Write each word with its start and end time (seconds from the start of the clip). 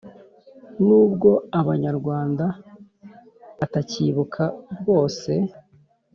”n’ubwo 0.85 1.29
abanyarwanda 1.59 2.45
batakibuka 3.59 4.43
bwose, 4.77 5.31